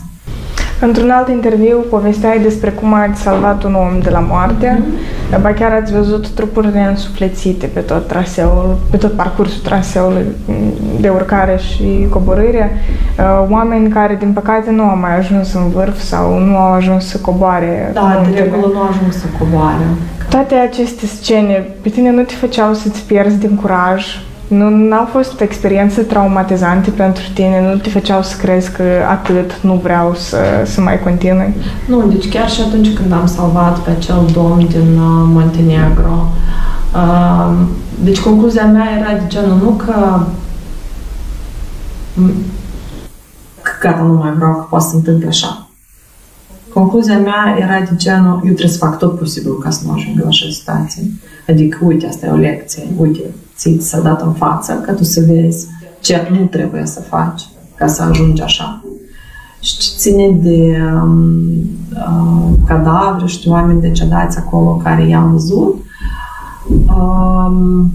[0.85, 5.41] Într-un alt interviu povesteai despre cum ați salvat un om de la moarte, mm-hmm.
[5.41, 10.25] ba chiar ați văzut trupurile însuflețite pe tot traseul, pe tot parcursul traseului
[10.99, 12.71] de urcare și coborâre,
[13.19, 17.07] uh, oameni care din păcate nu au mai ajuns în vârf sau nu au ajuns
[17.07, 17.91] să coboare.
[17.93, 19.83] Da, de regulă nu au ajuns să coboare.
[20.29, 24.05] Toate aceste scene, pe tine nu te făceau să-ți pierzi din curaj
[24.47, 27.61] nu au fost experiențe traumatizante pentru tine?
[27.71, 31.53] Nu te făceau să crezi că atât nu vreau să, să mai continui?
[31.87, 36.27] Nu, deci chiar și atunci când am salvat pe acel domn din uh, Montenegro,
[36.93, 37.53] uh,
[38.03, 40.19] deci concluzia mea era de genul nu că
[43.61, 45.69] că gata, nu mai vreau, că poate să întâmple așa.
[46.73, 50.19] Concluzia mea era de genul, eu trebuie să fac tot posibil ca să nu ajung
[50.21, 51.03] în așa situație.
[51.47, 53.21] Adică, uite, asta e o lecție, uite,
[53.57, 55.67] ți s-a dat în față, că tu să vezi
[55.99, 57.41] ce nu trebuie să faci
[57.75, 58.83] ca să ajungi așa.
[59.59, 61.39] Și ce ține de um,
[61.93, 65.83] uh, cadavre și de oameni decedați acolo care i-am văzut,
[66.87, 67.91] um,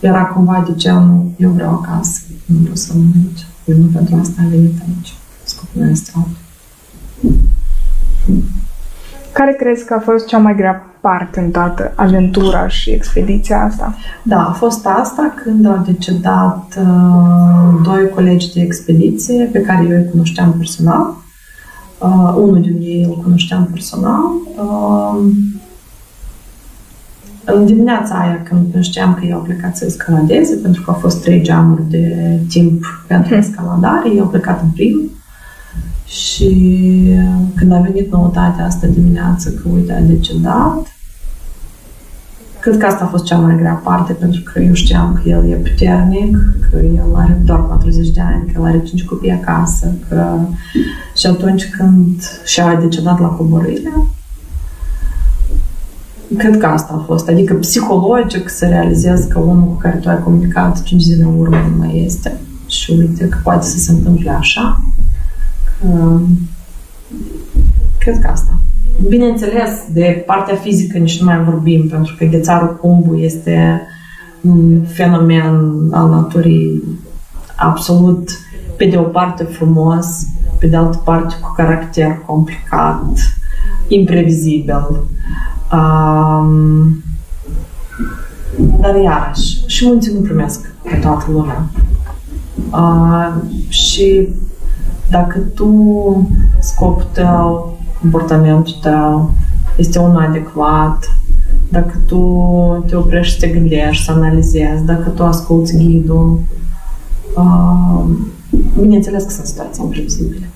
[0.00, 3.46] era cumva de genul, eu vreau acasă, nu vreau să mă aici.
[3.64, 5.14] Eu nu pentru asta am venit aici.
[5.42, 6.36] Scopul meu este altul.
[9.32, 13.94] Care crezi că a fost cea mai grea parte în toată aventura și expediția asta?
[14.22, 19.96] Da, a fost asta când au decedat uh, doi colegi de expediție pe care eu
[19.96, 21.14] îi cunoșteam personal.
[21.98, 24.24] Uh, unul din ei îl cunoșteam personal.
[24.56, 25.32] Uh,
[27.44, 31.22] în dimineața aia, când știam că ei au plecat să escaladeze, pentru că au fost
[31.22, 33.38] trei geamuri de timp pentru hmm.
[33.38, 35.10] escaladare, ei au plecat în primul.
[36.06, 36.50] Și
[37.54, 40.93] când a venit noutatea asta dimineață că, uite, a decedat,
[42.64, 45.50] cred că asta a fost cea mai grea parte, pentru că eu știam că el
[45.50, 46.36] e puternic,
[46.70, 50.38] că el are doar 40 de ani, că el are 5 copii acasă, că...
[51.16, 53.92] Și atunci când și-a decedat la coborâre,
[56.36, 57.28] cred că asta a fost.
[57.28, 61.56] Adică psihologic să realizezi că omul cu care tu ai comunicat 5 zile în urmă
[61.56, 62.40] nu mai este.
[62.66, 64.80] Și uite că poate să se întâmple așa.
[67.98, 68.58] Cred că asta.
[69.02, 73.82] Bineînțeles, de partea fizică nici nu mai vorbim, pentru că ghețarul Cumbu este
[74.40, 76.82] un fenomen al naturii
[77.56, 78.30] absolut,
[78.76, 80.06] pe de o parte frumos,
[80.58, 83.04] pe de altă parte cu caracter complicat,
[83.88, 85.04] imprevizibil.
[85.72, 87.02] Um,
[88.80, 91.66] dar iarăși, și munții nu primesc pe toată lumea.
[92.70, 93.34] Uh,
[93.68, 94.28] și
[95.10, 97.73] dacă tu, scopul tău,
[98.04, 99.34] comportamentul tău
[99.76, 101.16] este unul adecvat,
[101.70, 102.20] dacă tu
[102.86, 106.40] te oprești să te gândești, să analizezi, dacă tu asculti ghidul,
[107.36, 108.04] uh,
[108.80, 110.50] bineînțeles că sunt situații imprevizibile.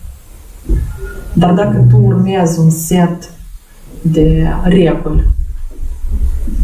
[1.32, 3.30] Dar dacă tu urmezi un set
[4.02, 5.26] de reguli,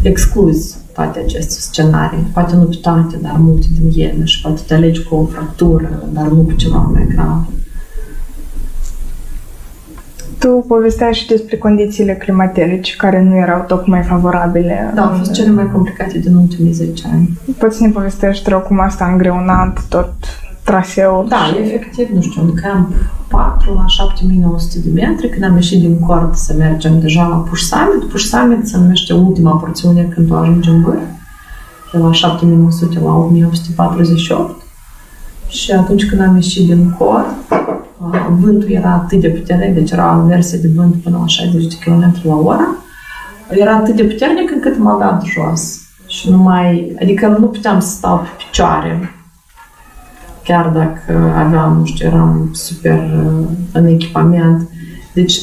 [0.01, 2.27] excluzi toate aceste scenarii.
[2.33, 6.09] Poate nu pe toate, dar multe din ele și poate te alegi cu o fractură,
[6.13, 7.47] dar nu cu ceva mai grav.
[10.45, 14.91] Tu povesteai și despre condițiile climaterice care nu erau tocmai favorabile.
[14.95, 17.29] Da, au fost cele mai complicate din ultimii 10 ani.
[17.57, 20.13] Poți să ne povestești, rog, cum asta a îngreunat tot
[20.63, 21.25] traseul?
[21.29, 21.57] Da, și...
[21.57, 22.93] efectiv, nu știu, un camp
[23.27, 27.61] 4 la 7900 de metri, când am ieșit din cort să mergem deja la Push
[27.61, 28.09] Summit.
[28.09, 30.99] Push Summit se numește ultima porțiune când tu ajungi în vârf,
[31.91, 34.61] de la 7900 la 1848.
[35.47, 37.25] Și atunci când am ieșit din cort,
[38.39, 41.75] vântul era atât de puternic, deci era o versie de vânt până la 60 de
[41.83, 42.75] km la oră,
[43.49, 45.79] era atât de puternic încât m-a dat jos.
[46.07, 49.15] Și nu mai, adică nu puteam să stau pe picioare,
[50.43, 54.69] chiar dacă aveam, nu știu, eram super uh, în echipament.
[55.13, 55.41] Deci,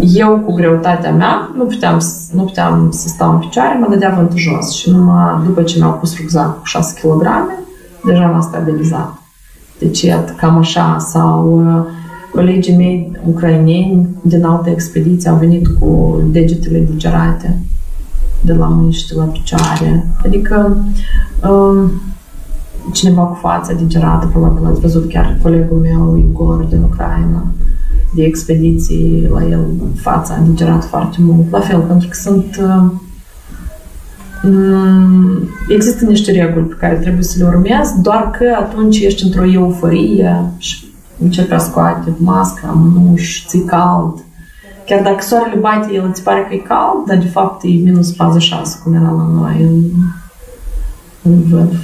[0.00, 2.00] eu cu greutatea mea nu puteam,
[2.32, 5.92] nu puteam să stau în picioare, mă dădea vântul jos și numai după ce mi-au
[5.92, 7.26] pus rucsac cu 6 kg,
[8.04, 9.22] deja m-a stabilizat.
[9.78, 11.84] Deci, iată, cam așa, sau uh,
[12.32, 17.58] colegii mei ucraineni din alte expediții au venit cu degetele digerate
[18.40, 20.06] de la mâini și de la picioare.
[20.24, 20.76] Adică,
[21.50, 21.90] um,
[22.92, 27.46] cineva cu fața digerată, probabil ați văzut chiar colegul meu, Igor, din Ucraina,
[28.14, 29.64] de expediții, la el
[29.94, 31.50] fața a digerat foarte mult.
[31.50, 33.07] La fel, pentru că sunt uh, Mm,
[35.68, 40.42] există niște reguli pe care trebuie să le urmezi, doar că atunci ești într-o euforie
[40.58, 40.86] și
[41.18, 44.22] începi a scoate masca, mânuși, ți cald.
[44.86, 48.12] Chiar dacă soarele bate, el îți pare că e cald, dar de fapt e minus
[48.12, 49.80] 46, cum era la noi în,
[51.22, 51.74] în vârf.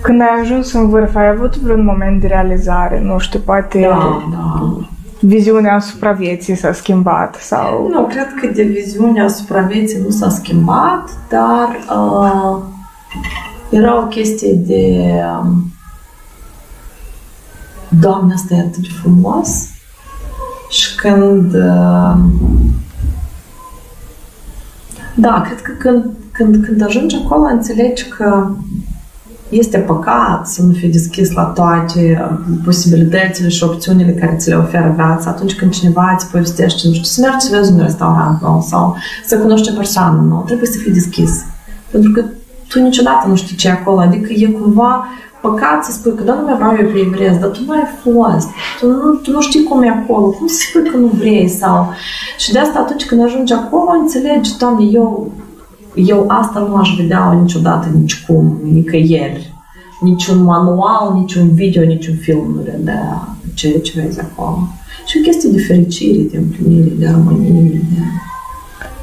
[0.00, 3.00] Când ai ajuns în vârf, ai avut vreun moment de realizare?
[3.04, 3.80] Nu știu, poate...
[3.80, 4.86] Da, da
[5.20, 7.88] viziunea asupra vieții s-a schimbat sau...
[7.88, 12.62] Nu, cred că de viziunea asupra vieții nu s-a schimbat, dar uh,
[13.70, 15.46] era o chestie de uh,
[17.88, 19.68] Doamne, asta e atât de frumos.
[20.70, 22.16] Și când uh,
[25.14, 28.50] da, cred că când, când, când ajungi acolo înțelegi că
[29.48, 32.28] este păcat să nu fii deschis la toate
[32.64, 35.30] posibilitățile și opțiunile care ți le oferă viața.
[35.30, 38.96] Atunci când cineva îți povestește, nu știu, să mergi să vezi un restaurant nou sau
[39.26, 41.44] să cunoști o persoană nouă, trebuie să fii deschis.
[41.90, 42.24] Pentru că
[42.68, 45.06] tu niciodată nu știi ce e acolo, adică e cumva
[45.40, 47.86] păcat să spui că da, nu mai vreau eu pe Everest, dar tu nu ai
[48.02, 48.48] fost,
[48.80, 51.48] tu nu, tu nu știi cum e acolo, cum să spui că nu vrei?
[51.48, 51.92] Sau...
[52.38, 55.30] Și de asta atunci când ajungi acolo, înțelegi, Doamne, eu
[55.96, 59.54] eu asta nu aș vedea niciodată, nici cum, nicăieri.
[60.00, 64.58] Niciun manual, niciun video, niciun film nu redea ce, ce vezi acolo.
[65.06, 67.62] Și o chestie de fericire, de împlinire, de armonie.
[67.62, 68.00] De...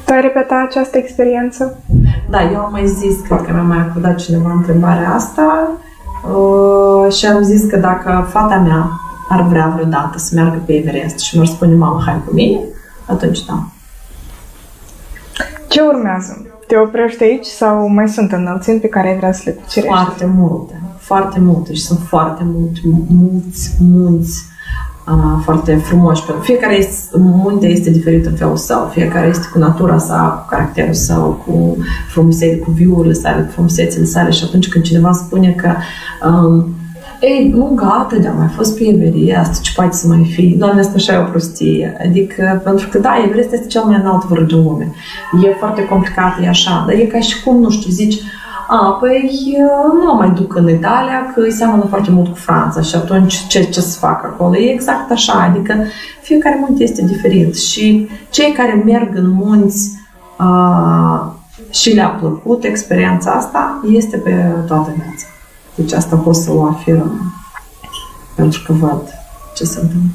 [0.04, 1.82] Tu ai repetat această experiență?
[2.30, 5.70] Da, eu am mai zis, cred că mi-a mai acordat cineva întrebarea asta
[6.32, 8.90] uh, și am zis că dacă fata mea
[9.28, 12.60] ar vrea vreodată să meargă pe Everest și mi-ar spune, mamă, hai cu mine,
[13.06, 13.66] atunci da.
[15.68, 16.53] Ce urmează?
[16.66, 19.94] Te oprești aici sau mai sunt înălțimi pe care ai vrea să le cucerești?
[19.94, 24.44] Foarte multe, foarte multe și sunt foarte mulți, mulți, mulți
[25.06, 26.22] uh, foarte frumoși.
[26.40, 30.94] Fiecare este, munte este diferit în felul său, fiecare este cu natura sa, cu caracterul
[30.94, 31.76] său, cu
[32.08, 35.74] frumusețile, cu viurile sale, cu frumusețile sale și atunci când cineva spune că
[36.28, 36.66] um,
[37.24, 40.54] ei, nu, gata, de-a mai fost pe Everest, ce poate să mai fi?
[40.58, 41.96] Doamne, asta așa e o prostie.
[42.04, 44.92] Adică, pentru că, da, Everest este cel mai înalt vârf din lume.
[45.44, 48.20] E foarte complicat, e așa, dar e ca și cum, nu știu, zici,
[48.68, 49.56] a, păi
[50.04, 53.62] nu mai duc în Italia, că îi seamănă foarte mult cu Franța și atunci ce,
[53.62, 54.56] ce să fac acolo?
[54.56, 55.74] E exact așa, adică
[56.22, 59.90] fiecare munte este diferit și cei care merg în munți
[60.36, 61.36] a,
[61.70, 64.30] și le-a plăcut experiența asta, este pe
[64.66, 65.23] toată viața.
[65.74, 67.32] Deci asta pot să o afirm
[68.34, 69.02] pentru că văd
[69.54, 70.10] ce se întâmplă.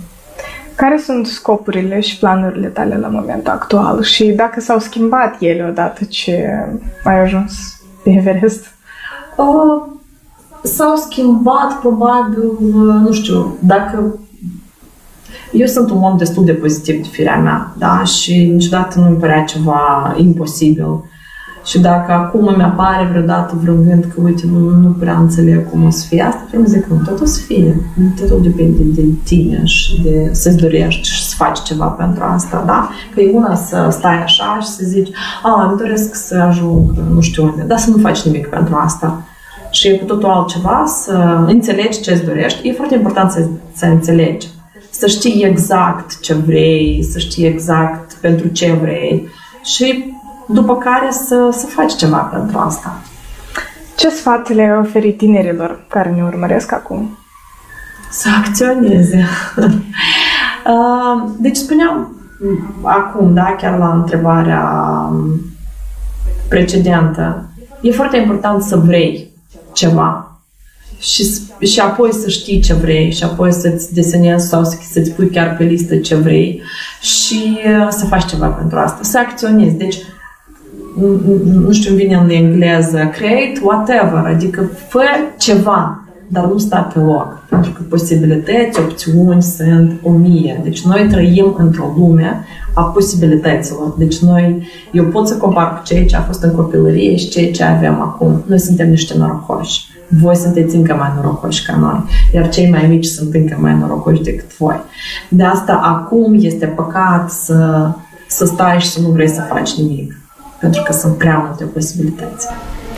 [0.75, 6.03] Care sunt scopurile și planurile tale la momentul actual și dacă s-au schimbat ele odată
[6.03, 6.49] ce
[7.03, 8.65] ai ajuns pe Everest?
[9.37, 9.81] Uh,
[10.63, 12.43] s-au schimbat probabil,
[13.03, 14.19] nu știu, dacă
[15.51, 19.17] eu sunt un om destul de pozitiv de firea mea, da, și niciodată nu mi
[19.17, 21.03] părea ceva imposibil.
[21.69, 25.85] Și dacă acum îmi apare vreodată vreun gând că, uite, nu, nu prea înțeleg cum
[25.85, 27.75] o să fie asta, îmi zic, nu, tot o să fie.
[28.19, 32.89] Totul depinde de tine și de să-ți dorești și să faci ceva pentru asta, da?
[33.13, 35.09] Că e una să stai așa și să zici,
[35.43, 39.23] a, îmi doresc să ajung nu știu unde, dar să nu faci nimic pentru asta.
[39.71, 42.67] Și e cu totul altceva să înțelegi ce îți dorești.
[42.67, 44.47] E foarte important să, să înțelegi.
[44.89, 49.27] Să știi exact ce vrei, să știi exact pentru ce vrei.
[49.63, 50.17] Și
[50.53, 53.01] după care să, să faci ceva pentru asta.
[53.95, 57.17] Ce sfat le oferi tinerilor care ne urmăresc acum?
[58.11, 59.25] Să acționeze.
[60.65, 62.15] Uh, deci spuneam
[62.81, 64.63] acum, da, chiar la întrebarea
[66.49, 67.49] precedentă,
[67.81, 69.29] e foarte important să vrei
[69.73, 70.39] ceva
[70.99, 71.25] și,
[71.59, 75.63] și apoi să știi ce vrei și apoi să-ți desenezi sau să-ți pui chiar pe
[75.63, 76.61] listă ce vrei
[77.01, 79.75] și uh, să faci ceva pentru asta, să acționezi.
[79.75, 79.97] Deci,
[81.43, 85.03] nu știu, vine în engleză, create whatever, adică fă
[85.37, 87.43] ceva, dar nu sta pe loc.
[87.49, 90.61] Pentru că posibilități, opțiuni sunt o mie.
[90.63, 93.93] Deci noi trăim într-o lume a posibilităților.
[93.97, 97.51] Deci noi, eu pot să compar cu ceea ce a fost în copilărie și ceea
[97.51, 98.43] ce avem acum.
[98.45, 99.87] Noi suntem niște norocoși.
[100.21, 104.21] Voi sunteți încă mai norocoși ca noi, iar cei mai mici sunt încă mai norocoși
[104.21, 104.79] decât voi.
[105.29, 107.89] De asta acum este păcat să,
[108.27, 110.18] să stai și să nu vrei să faci nimic,
[110.59, 112.47] pentru că sunt prea multe posibilități.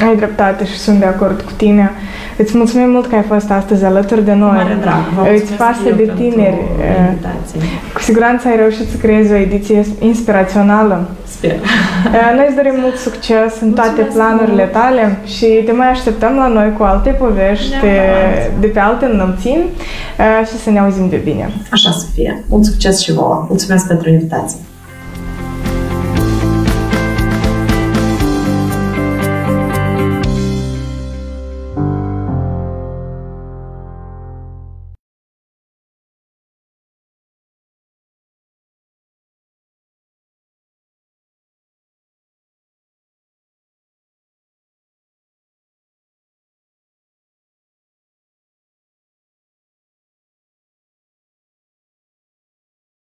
[0.07, 1.91] Ai dreptate și sunt de acord cu tine.
[2.37, 4.51] Îți mulțumim mult că ai fost astăzi alături de noi.
[4.55, 5.03] Mare drag.
[5.15, 6.57] Vă Îți pasă de tineri.
[7.93, 11.09] Cu siguranță ai reușit să creezi o ediție inspirațională.
[11.27, 11.55] Sper.
[12.35, 14.71] Noi îți dorim mult succes în toate Mulțumesc planurile mult.
[14.71, 18.59] tale și te mai așteptăm la noi cu alte povești Neapărat.
[18.59, 19.65] de pe alte înălțimi
[20.47, 21.51] și să ne auzim de bine.
[21.71, 22.43] Așa să fie.
[22.49, 23.45] Mult succes și vouă.
[23.49, 24.59] Mulțumesc pentru invitație.